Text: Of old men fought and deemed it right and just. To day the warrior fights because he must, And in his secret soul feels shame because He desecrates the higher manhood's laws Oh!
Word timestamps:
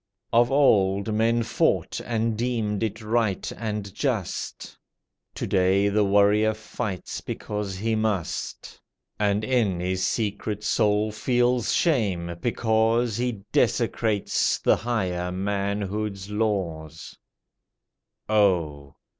Of 0.33 0.51
old 0.51 1.13
men 1.13 1.43
fought 1.43 2.01
and 2.03 2.35
deemed 2.35 2.81
it 2.81 3.03
right 3.03 3.51
and 3.55 3.93
just. 3.93 4.75
To 5.35 5.45
day 5.45 5.89
the 5.89 6.03
warrior 6.03 6.55
fights 6.55 7.21
because 7.21 7.75
he 7.77 7.93
must, 7.93 8.81
And 9.19 9.43
in 9.43 9.79
his 9.79 10.03
secret 10.07 10.63
soul 10.63 11.11
feels 11.11 11.71
shame 11.71 12.35
because 12.41 13.15
He 13.17 13.43
desecrates 13.51 14.57
the 14.57 14.75
higher 14.77 15.31
manhood's 15.31 16.31
laws 16.31 17.15
Oh! 18.27 18.95